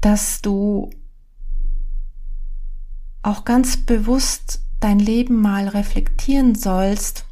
dass 0.00 0.40
du 0.40 0.90
auch 3.22 3.44
ganz 3.44 3.76
bewusst 3.76 4.62
dein 4.78 5.00
Leben 5.00 5.40
mal 5.40 5.66
reflektieren 5.66 6.54
sollst 6.54 7.26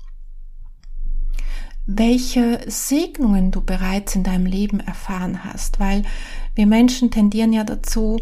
welche 1.97 2.61
Segnungen 2.67 3.51
du 3.51 3.61
bereits 3.61 4.15
in 4.15 4.23
deinem 4.23 4.47
Leben 4.47 4.81
erfahren 4.81 5.45
hast, 5.45 5.81
weil 5.81 6.03
wir 6.55 6.67
Menschen 6.67 7.11
tendieren 7.11 7.53
ja 7.53 7.65
dazu, 7.65 8.21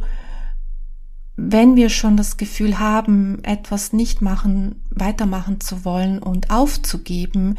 wenn 1.37 1.77
wir 1.77 1.89
schon 1.89 2.17
das 2.17 2.37
Gefühl 2.37 2.79
haben, 2.79 3.45
etwas 3.45 3.93
nicht 3.93 4.23
machen, 4.23 4.83
weitermachen 4.91 5.61
zu 5.61 5.85
wollen 5.85 6.19
und 6.19 6.51
aufzugeben, 6.51 7.59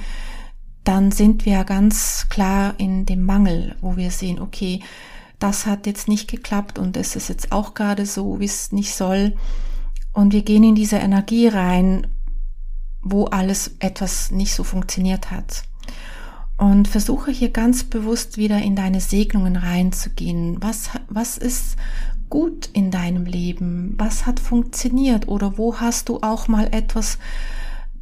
dann 0.84 1.12
sind 1.12 1.46
wir 1.46 1.63
ganz 1.63 2.28
klar 2.30 2.74
in 2.78 3.06
dem 3.06 3.24
Mangel, 3.24 3.75
wo 3.80 3.96
wir 3.96 4.12
sehen, 4.12 4.39
okay, 4.39 4.82
das 5.38 5.66
hat 5.66 5.86
jetzt 5.86 6.08
nicht 6.08 6.30
geklappt 6.30 6.80
und 6.80 6.98
es 6.98 7.16
ist 7.16 7.30
jetzt 7.30 7.51
auch 7.51 7.74
gerade 7.74 8.06
so, 8.06 8.39
wie 8.39 8.46
es 8.46 8.72
nicht 8.72 8.94
soll. 8.94 9.36
Und 10.12 10.34
wir 10.34 10.42
gehen 10.42 10.63
in 10.63 10.75
diese 10.75 10.98
Energie 10.98 11.48
rein, 11.48 12.08
wo 13.01 13.25
alles 13.25 13.75
etwas 13.80 14.32
nicht 14.32 14.54
so 14.54 14.63
funktioniert 14.63 15.32
hat. 15.32 15.63
Und 16.60 16.89
versuche 16.89 17.32
hier 17.32 17.50
ganz 17.51 17.86
bewusst 17.86 18.38
wieder 18.38 18.58
in 18.62 18.75
deine 18.75 19.00
Segnungen 19.00 19.56
reinzugehen. 19.56 20.58
Was, 20.62 20.89
was 21.08 21.38
ist 21.38 21.78
gut 22.30 22.70
in 22.74 22.92
deinem 22.92 23.25
Leben? 23.25 23.96
Was 23.98 24.25
hat 24.25 24.42
funktioniert? 24.42 25.30
Oder 25.30 25.58
wo 25.58 25.80
hast 25.80 26.10
du 26.10 26.20
auch 26.22 26.50
mal 26.50 26.68
etwas 26.74 27.18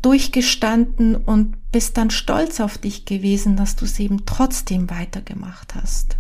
durchgestanden 0.02 1.16
und 1.16 1.56
bist 1.72 1.98
dann 1.98 2.10
stolz 2.10 2.60
auf 2.60 2.80
dich 2.80 3.06
gewesen, 3.06 3.58
dass 3.58 3.76
du 3.76 3.86
es 3.86 4.00
eben 4.00 4.26
trotzdem 4.26 4.90
weitergemacht 4.90 5.76
hast? 5.76 6.18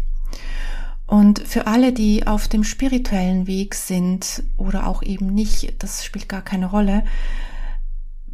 Und 1.07 1.39
für 1.39 1.65
alle, 1.65 1.91
die 1.91 2.27
auf 2.27 2.47
dem 2.47 2.63
spirituellen 2.63 3.47
Weg 3.47 3.73
sind 3.73 4.43
oder 4.57 4.85
auch 4.85 5.01
eben 5.01 5.33
nicht, 5.33 5.73
das 5.79 6.05
spielt 6.05 6.29
gar 6.29 6.41
keine 6.43 6.67
Rolle, 6.67 7.03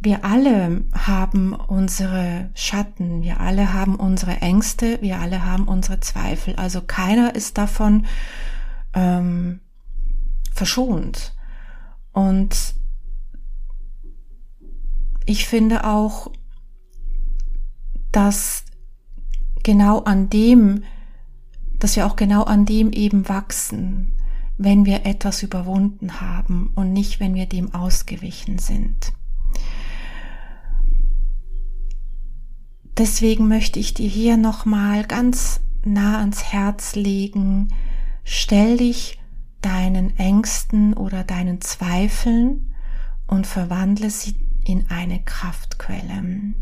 wir 0.04 0.24
alle 0.24 0.84
haben 0.92 1.54
unsere 1.54 2.50
Schatten, 2.54 3.22
wir 3.22 3.40
alle 3.40 3.72
haben 3.72 3.96
unsere 3.96 4.42
Ängste, 4.42 5.00
wir 5.00 5.18
alle 5.18 5.44
haben 5.44 5.66
unsere 5.66 6.00
Zweifel. 6.00 6.56
Also 6.56 6.82
keiner 6.82 7.34
ist 7.34 7.56
davon 7.56 8.04
ähm, 8.92 9.60
verschont. 10.52 11.34
Und 12.12 12.74
ich 15.24 15.46
finde 15.46 15.84
auch, 15.84 16.30
dass 18.12 18.64
genau 19.62 20.00
an 20.00 20.28
dem, 20.28 20.84
dass 21.78 21.96
wir 21.96 22.06
auch 22.06 22.16
genau 22.16 22.42
an 22.42 22.66
dem 22.66 22.92
eben 22.92 23.28
wachsen, 23.28 24.18
wenn 24.58 24.84
wir 24.84 25.06
etwas 25.06 25.42
überwunden 25.42 26.20
haben 26.20 26.72
und 26.74 26.92
nicht, 26.92 27.20
wenn 27.20 27.34
wir 27.34 27.46
dem 27.46 27.74
ausgewichen 27.74 28.58
sind. 28.58 29.14
Deswegen 32.96 33.48
möchte 33.48 33.80
ich 33.80 33.94
dir 33.94 34.08
hier 34.08 34.36
nochmal 34.36 35.04
ganz 35.04 35.60
nah 35.84 36.20
ans 36.20 36.44
Herz 36.44 36.94
legen, 36.94 37.68
stell 38.22 38.76
dich 38.76 39.18
deinen 39.60 40.16
Ängsten 40.16 40.94
oder 40.94 41.24
deinen 41.24 41.60
Zweifeln 41.60 42.74
und 43.26 43.46
verwandle 43.46 44.10
sie 44.10 44.36
in 44.64 44.90
eine 44.90 45.22
Kraftquelle. 45.22 46.54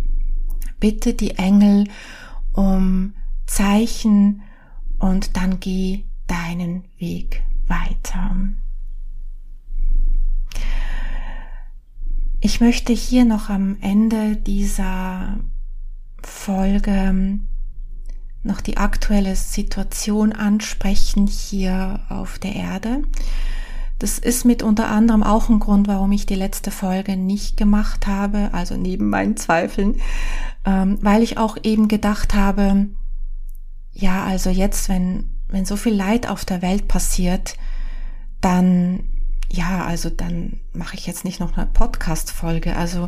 Bitte 0.81 1.15
die 1.15 1.33
Engel 1.33 1.85
um 2.53 3.15
Zeichen 3.47 4.43
und 4.99 5.37
dann 5.37 5.61
geh 5.61 6.05
deinen 6.27 6.85
Weg 6.99 7.43
weiter. 7.67 8.37
Ich 12.41 12.61
möchte 12.61 12.93
hier 12.93 13.25
noch 13.25 13.51
am 13.51 13.77
Ende 13.81 14.37
dieser 14.37 15.39
Folge 16.27 17.41
noch 18.43 18.61
die 18.61 18.77
aktuelle 18.77 19.37
Situation 19.37 20.33
ansprechen 20.33 21.27
hier 21.27 22.01
auf 22.09 22.39
der 22.39 22.55
Erde. 22.57 23.03
Das 23.99 24.19
ist 24.19 24.45
mit 24.45 24.65
unter 24.65 24.89
anderem 24.89 25.23
auch 25.23 25.49
ein 25.49 25.61
Grund, 25.61 25.87
warum 25.87 26.11
ich 26.11 26.27
die 26.27 26.35
letzte 26.35 26.73
Folge 26.73 27.17
nicht 27.17 27.57
gemacht 27.57 28.09
habe, 28.09 28.51
also 28.53 28.77
neben 28.77 29.09
meinen 29.09 29.37
Zweifeln, 29.37 30.01
ähm, 30.65 30.99
weil 31.03 31.23
ich 31.23 31.39
auch 31.39 31.57
eben 31.63 31.87
gedacht 31.87 32.35
habe, 32.35 32.89
ja, 33.93 34.25
also 34.25 34.51
jetzt, 34.51 34.89
wenn, 34.89 35.31
wenn 35.49 35.65
so 35.65 35.77
viel 35.77 35.95
Leid 35.95 36.29
auf 36.29 36.45
der 36.45 36.63
Welt 36.63 36.89
passiert, 36.89 37.57
dann, 38.41 39.05
ja, 39.49 39.85
also 39.85 40.11
dann 40.11 40.59
mache 40.73 40.97
ich 40.97 41.07
jetzt 41.07 41.25
nicht 41.25 41.39
noch 41.39 41.57
eine 41.57 41.67
Podcast-Folge. 41.67 42.75
Also 42.75 43.07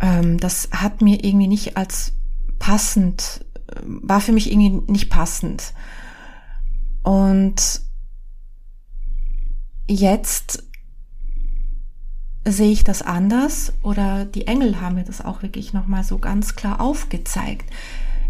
ähm, 0.00 0.38
das 0.38 0.68
hat 0.70 1.02
mir 1.02 1.24
irgendwie 1.24 1.48
nicht 1.48 1.76
als 1.76 2.12
passend, 2.64 3.44
war 3.82 4.22
für 4.22 4.32
mich 4.32 4.50
irgendwie 4.50 4.90
nicht 4.90 5.10
passend. 5.10 5.74
Und 7.02 7.82
jetzt 9.86 10.64
sehe 12.46 12.72
ich 12.72 12.82
das 12.82 13.02
anders 13.02 13.74
oder 13.82 14.24
die 14.24 14.46
Engel 14.46 14.80
haben 14.80 14.94
mir 14.94 15.04
das 15.04 15.22
auch 15.22 15.42
wirklich 15.42 15.74
nochmal 15.74 16.04
so 16.04 16.16
ganz 16.16 16.54
klar 16.54 16.80
aufgezeigt. 16.80 17.70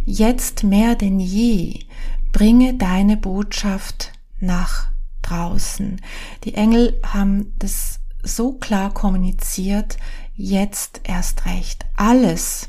Jetzt 0.05 0.65
mehr 0.65 0.97
denn 0.97 1.21
je 1.21 1.85
bringe 2.33 2.75
deine 2.75 3.17
Botschaft 3.17 4.15
nach 4.41 4.89
draußen. 5.23 6.01
Die 6.43 6.55
Engel 6.55 7.01
haben 7.05 7.55
das 7.61 8.01
so 8.25 8.55
klar 8.55 8.93
kommuniziert, 8.93 9.97
jetzt 10.35 11.03
erst 11.05 11.47
recht. 11.47 11.87
Alles, 11.95 12.67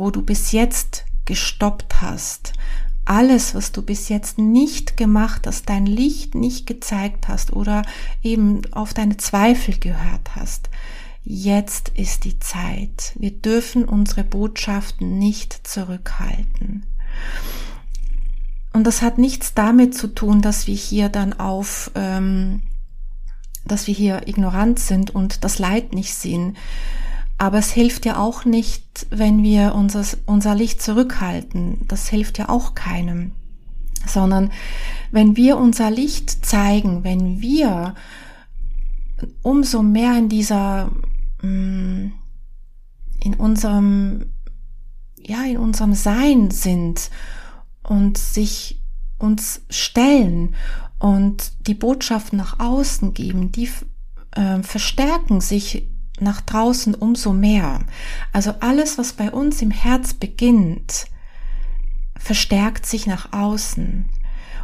wo 0.00 0.10
du 0.10 0.22
bis 0.22 0.52
jetzt 0.52 1.04
gestoppt 1.26 2.00
hast, 2.00 2.54
alles, 3.04 3.54
was 3.54 3.70
du 3.70 3.82
bis 3.82 4.08
jetzt 4.08 4.38
nicht 4.38 4.96
gemacht 4.96 5.46
hast, 5.46 5.68
dein 5.68 5.84
Licht 5.84 6.34
nicht 6.34 6.66
gezeigt 6.66 7.28
hast 7.28 7.52
oder 7.52 7.82
eben 8.22 8.62
auf 8.72 8.94
deine 8.94 9.18
Zweifel 9.18 9.78
gehört 9.78 10.36
hast, 10.36 10.70
jetzt 11.22 11.90
ist 11.90 12.24
die 12.24 12.38
Zeit. 12.38 13.12
Wir 13.18 13.30
dürfen 13.30 13.84
unsere 13.84 14.24
Botschaften 14.24 15.18
nicht 15.18 15.66
zurückhalten. 15.66 16.86
Und 18.72 18.86
das 18.86 19.02
hat 19.02 19.18
nichts 19.18 19.52
damit 19.52 19.94
zu 19.94 20.06
tun, 20.06 20.40
dass 20.40 20.66
wir 20.66 20.76
hier 20.76 21.10
dann 21.10 21.34
auf, 21.34 21.90
ähm, 21.94 22.62
dass 23.66 23.86
wir 23.86 23.94
hier 23.94 24.26
ignorant 24.26 24.78
sind 24.78 25.14
und 25.14 25.44
das 25.44 25.58
Leid 25.58 25.92
nicht 25.92 26.14
sehen. 26.14 26.56
Aber 27.40 27.56
es 27.56 27.72
hilft 27.72 28.04
ja 28.04 28.18
auch 28.18 28.44
nicht, 28.44 29.06
wenn 29.08 29.42
wir 29.42 29.74
unser, 29.74 30.04
unser 30.26 30.54
Licht 30.54 30.82
zurückhalten. 30.82 31.88
Das 31.88 32.06
hilft 32.06 32.36
ja 32.36 32.50
auch 32.50 32.74
keinem. 32.74 33.32
Sondern 34.06 34.52
wenn 35.10 35.38
wir 35.38 35.56
unser 35.56 35.90
Licht 35.90 36.44
zeigen, 36.44 37.02
wenn 37.02 37.40
wir 37.40 37.94
umso 39.40 39.82
mehr 39.82 40.18
in 40.18 40.28
dieser, 40.28 40.90
mm, 41.40 42.12
in 43.24 43.34
unserem, 43.38 44.26
ja, 45.18 45.42
in 45.44 45.56
unserem 45.56 45.94
Sein 45.94 46.50
sind 46.50 47.10
und 47.82 48.18
sich 48.18 48.82
uns 49.16 49.62
stellen 49.70 50.56
und 50.98 51.52
die 51.66 51.74
Botschaften 51.74 52.36
nach 52.36 52.60
außen 52.60 53.14
geben, 53.14 53.50
die 53.50 53.70
äh, 54.32 54.62
verstärken 54.62 55.40
sich 55.40 55.88
nach 56.20 56.40
draußen 56.40 56.94
umso 56.94 57.32
mehr. 57.32 57.80
Also 58.32 58.54
alles, 58.60 58.98
was 58.98 59.12
bei 59.12 59.30
uns 59.30 59.62
im 59.62 59.70
Herz 59.70 60.14
beginnt, 60.14 61.06
verstärkt 62.18 62.86
sich 62.86 63.06
nach 63.06 63.32
außen. 63.32 64.08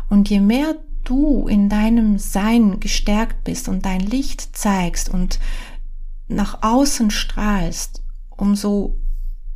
Und 0.08 0.28
je 0.28 0.40
mehr 0.40 0.76
du 1.04 1.46
in 1.48 1.68
deinem 1.68 2.18
Sein 2.18 2.80
gestärkt 2.80 3.44
bist 3.44 3.68
und 3.68 3.84
dein 3.84 4.00
Licht 4.00 4.56
zeigst 4.56 5.08
und 5.08 5.38
nach 6.28 6.62
außen 6.62 7.10
strahlst, 7.10 8.02
umso 8.30 8.98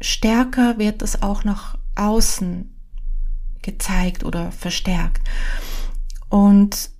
stärker 0.00 0.78
wird 0.78 1.02
es 1.02 1.22
auch 1.22 1.44
nach 1.44 1.76
außen 1.96 2.70
gezeigt 3.62 4.24
oder 4.24 4.52
verstärkt. 4.52 5.28
Und 6.28 6.90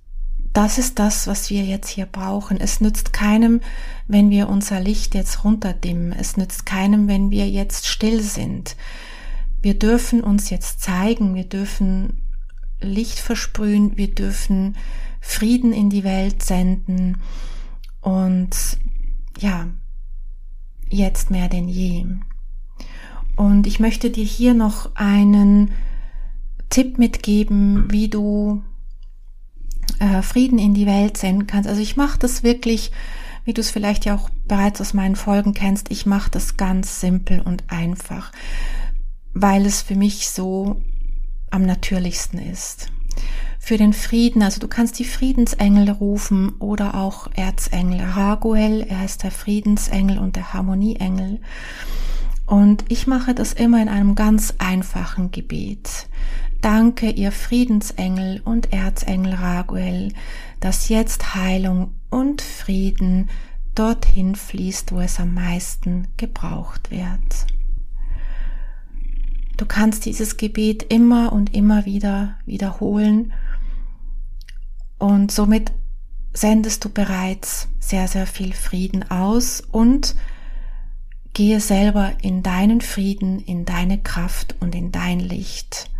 das 0.53 0.77
ist 0.77 0.99
das, 0.99 1.27
was 1.27 1.49
wir 1.49 1.63
jetzt 1.63 1.89
hier 1.89 2.05
brauchen. 2.05 2.59
Es 2.59 2.81
nützt 2.81 3.13
keinem, 3.13 3.61
wenn 4.07 4.29
wir 4.29 4.49
unser 4.49 4.79
Licht 4.79 5.15
jetzt 5.15 5.43
runterdimmen. 5.43 6.11
Es 6.11 6.35
nützt 6.35 6.65
keinem, 6.65 7.07
wenn 7.07 7.31
wir 7.31 7.49
jetzt 7.49 7.87
still 7.87 8.21
sind. 8.21 8.75
wir 9.61 9.77
dürfen 9.77 10.23
uns 10.23 10.49
jetzt 10.49 10.81
zeigen, 10.81 11.35
wir 11.35 11.43
dürfen 11.43 12.21
Licht 12.81 13.19
versprühen, 13.19 13.95
wir 13.95 14.13
dürfen 14.13 14.75
Frieden 15.19 15.71
in 15.71 15.89
die 15.89 16.03
Welt 16.03 16.41
senden 16.41 17.17
und 18.01 18.79
ja, 19.39 19.67
jetzt 20.89 21.29
mehr 21.29 21.47
denn 21.47 21.69
je. 21.69 22.05
Und 23.35 23.67
ich 23.67 23.79
möchte 23.79 24.09
dir 24.09 24.25
hier 24.25 24.55
noch 24.55 24.95
einen 24.95 25.71
Tipp 26.69 26.97
mitgeben, 26.97 27.91
wie 27.91 28.09
du 28.09 28.63
äh, 30.01 30.23
Frieden 30.23 30.57
in 30.57 30.73
die 30.73 30.87
Welt 30.87 31.15
senden 31.15 31.47
kannst. 31.47 31.69
Also 31.69 31.81
ich 31.81 31.95
mache 31.95 32.17
das 32.17 32.43
wirklich, 32.43 32.91
wie 33.45 33.53
du 33.53 33.61
es 33.61 33.69
vielleicht 33.69 34.05
ja 34.05 34.15
auch 34.15 34.29
bereits 34.47 34.81
aus 34.81 34.93
meinen 34.93 35.15
Folgen 35.15 35.53
kennst, 35.53 35.91
ich 35.91 36.05
mache 36.05 36.31
das 36.31 36.57
ganz 36.57 36.99
simpel 36.99 37.39
und 37.39 37.63
einfach, 37.67 38.31
weil 39.33 39.65
es 39.65 39.83
für 39.83 39.95
mich 39.95 40.29
so 40.29 40.81
am 41.51 41.63
natürlichsten 41.63 42.39
ist. 42.39 42.91
Für 43.59 43.77
den 43.77 43.93
Frieden, 43.93 44.41
also 44.41 44.59
du 44.59 44.67
kannst 44.67 44.97
die 44.97 45.05
Friedensengel 45.05 45.91
rufen 45.91 46.55
oder 46.57 46.95
auch 46.95 47.29
Erzengel. 47.35 48.01
Raguel, 48.01 48.81
er 48.89 49.05
ist 49.05 49.21
der 49.21 49.29
Friedensengel 49.29 50.17
und 50.17 50.35
der 50.35 50.53
Harmonieengel. 50.53 51.39
Und 52.47 52.85
ich 52.89 53.05
mache 53.05 53.35
das 53.35 53.53
immer 53.53 53.79
in 53.81 53.87
einem 53.87 54.15
ganz 54.15 54.55
einfachen 54.57 55.29
Gebet. 55.29 56.07
Danke, 56.61 57.09
ihr 57.09 57.31
Friedensengel 57.31 58.39
und 58.45 58.71
Erzengel 58.71 59.33
Raguel, 59.33 60.13
dass 60.59 60.89
jetzt 60.89 61.33
Heilung 61.33 61.95
und 62.11 62.43
Frieden 62.43 63.29
dorthin 63.73 64.35
fließt, 64.35 64.91
wo 64.91 64.99
es 64.99 65.19
am 65.19 65.33
meisten 65.33 66.07
gebraucht 66.17 66.91
wird. 66.91 67.47
Du 69.57 69.65
kannst 69.65 70.05
dieses 70.05 70.37
Gebet 70.37 70.91
immer 70.91 71.33
und 71.33 71.55
immer 71.55 71.85
wieder 71.85 72.35
wiederholen 72.45 73.33
und 74.99 75.31
somit 75.31 75.71
sendest 76.33 76.85
du 76.85 76.89
bereits 76.89 77.69
sehr, 77.79 78.07
sehr 78.07 78.27
viel 78.27 78.53
Frieden 78.53 79.09
aus 79.09 79.61
und 79.61 80.15
gehe 81.33 81.59
selber 81.59 82.13
in 82.21 82.43
deinen 82.43 82.81
Frieden, 82.81 83.39
in 83.39 83.65
deine 83.65 83.99
Kraft 84.01 84.55
und 84.59 84.75
in 84.75 84.91
dein 84.91 85.19
Licht. 85.19 85.90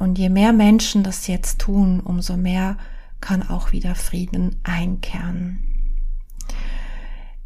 Und 0.00 0.18
je 0.18 0.30
mehr 0.30 0.54
Menschen 0.54 1.02
das 1.02 1.26
jetzt 1.26 1.58
tun, 1.60 2.00
umso 2.00 2.38
mehr 2.38 2.78
kann 3.20 3.46
auch 3.48 3.70
wieder 3.70 3.94
Frieden 3.94 4.56
einkehren. 4.62 5.60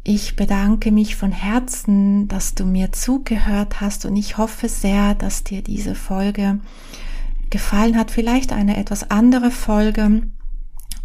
Ich 0.05 0.37
bedanke 0.37 0.89
mich 0.93 1.17
von 1.17 1.33
Herzen, 1.33 2.29
dass 2.29 2.55
du 2.55 2.65
mir 2.65 2.93
zugehört 2.93 3.81
hast 3.81 4.05
und 4.05 4.15
ich 4.15 4.37
hoffe 4.37 4.69
sehr, 4.69 5.15
dass 5.15 5.43
dir 5.43 5.63
diese 5.63 5.95
Folge 5.95 6.59
gefallen 7.49 7.97
hat. 7.97 8.09
Vielleicht 8.09 8.53
eine 8.53 8.77
etwas 8.77 9.11
andere 9.11 9.51
Folge. 9.51 10.21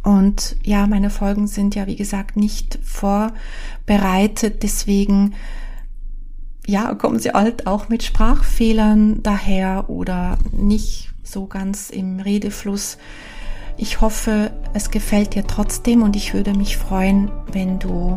Und 0.04 0.56
ja, 0.62 0.86
meine 0.86 1.10
Folgen 1.10 1.48
sind 1.48 1.74
ja, 1.74 1.88
wie 1.88 1.96
gesagt, 1.96 2.36
nicht 2.36 2.78
vorbereitet. 2.84 4.62
Deswegen 4.62 5.34
ja, 6.64 6.94
kommen 6.94 7.18
sie 7.18 7.30
halt 7.30 7.66
auch 7.66 7.88
mit 7.88 8.04
Sprachfehlern 8.04 9.22
daher 9.24 9.90
oder 9.90 10.38
nicht 10.52 11.09
so 11.22 11.46
ganz 11.46 11.90
im 11.90 12.20
Redefluss. 12.20 12.98
Ich 13.76 14.00
hoffe, 14.00 14.50
es 14.74 14.90
gefällt 14.90 15.34
dir 15.34 15.46
trotzdem 15.46 16.02
und 16.02 16.16
ich 16.16 16.34
würde 16.34 16.54
mich 16.54 16.76
freuen, 16.76 17.30
wenn 17.52 17.78
du 17.78 18.16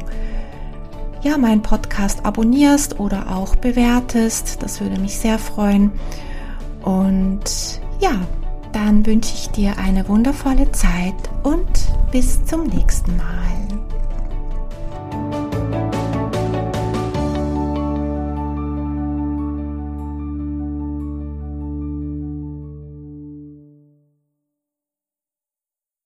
ja 1.22 1.38
meinen 1.38 1.62
Podcast 1.62 2.26
abonnierst 2.26 3.00
oder 3.00 3.36
auch 3.36 3.56
bewertest. 3.56 4.62
Das 4.62 4.82
würde 4.82 5.00
mich 5.00 5.18
sehr 5.18 5.40
freuen. 5.40 5.92
Und 6.84 7.82
ja, 8.02 8.20
dann 8.74 9.06
wünsche 9.06 9.34
ich 9.34 9.50
dir 9.50 9.78
eine 9.78 10.08
wundervolle 10.10 10.72
Zeit 10.72 11.16
und 11.44 11.68
bis 12.12 12.44
zum 12.44 12.68
nächsten 12.68 13.16
Mal. 13.16 13.83